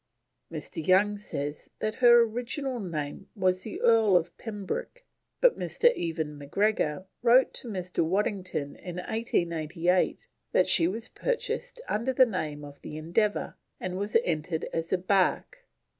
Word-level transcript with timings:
Dr. 0.51 0.79
Young 0.79 1.15
says 1.15 1.69
that 1.77 1.93
her 2.01 2.21
original 2.23 2.79
name 2.79 3.29
was 3.35 3.61
the 3.61 3.79
Earl 3.81 4.17
of 4.17 4.35
Pembroke, 4.35 5.03
but 5.41 5.53
Sir 5.69 5.91
Evan 5.95 6.39
Macgregor 6.39 7.05
wrote 7.21 7.53
to 7.53 7.67
Mr. 7.69 8.03
Waddington 8.03 8.77
in 8.77 8.95
1888 8.95 10.27
that 10.53 10.65
she 10.65 10.87
was 10.87 11.07
purchased 11.09 11.81
"under 11.87 12.13
the 12.13 12.25
name 12.25 12.65
of 12.65 12.81
the 12.81 12.97
Endeavour, 12.97 13.57
and 13.79 13.95
was 13.95 14.15
entered 14.25 14.63
as 14.73 14.91
a 14.91 14.97
barque." 14.97 15.65